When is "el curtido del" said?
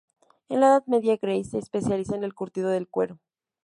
2.23-2.87